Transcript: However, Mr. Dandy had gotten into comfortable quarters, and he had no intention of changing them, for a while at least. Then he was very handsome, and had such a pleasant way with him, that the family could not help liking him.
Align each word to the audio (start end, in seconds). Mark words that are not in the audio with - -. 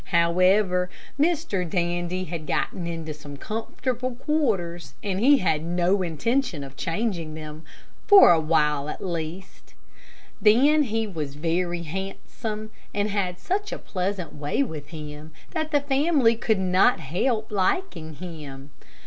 However, 0.05 0.89
Mr. 1.19 1.63
Dandy 1.63 2.23
had 2.23 2.47
gotten 2.47 2.87
into 2.87 3.13
comfortable 3.37 4.15
quarters, 4.15 4.95
and 5.03 5.19
he 5.19 5.37
had 5.37 5.63
no 5.63 6.01
intention 6.01 6.63
of 6.63 6.75
changing 6.75 7.35
them, 7.35 7.63
for 8.07 8.31
a 8.31 8.39
while 8.39 8.89
at 8.89 9.05
least. 9.05 9.75
Then 10.41 10.81
he 10.85 11.05
was 11.05 11.35
very 11.35 11.83
handsome, 11.83 12.71
and 12.95 13.11
had 13.11 13.37
such 13.37 13.71
a 13.71 13.77
pleasant 13.77 14.33
way 14.33 14.63
with 14.63 14.87
him, 14.87 15.33
that 15.51 15.69
the 15.69 15.81
family 15.81 16.35
could 16.35 16.57
not 16.59 16.99
help 16.99 17.51
liking 17.51 18.13
him. 18.15 18.71